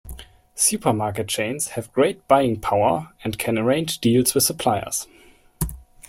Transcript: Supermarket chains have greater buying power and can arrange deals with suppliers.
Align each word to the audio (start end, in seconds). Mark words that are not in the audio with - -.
Supermarket 0.55 1.27
chains 1.27 1.67
have 1.77 1.93
greater 1.93 2.21
buying 2.27 2.59
power 2.59 3.13
and 3.23 3.37
can 3.37 3.55
arrange 3.55 3.99
deals 3.99 4.33
with 4.33 4.43
suppliers. 4.43 5.07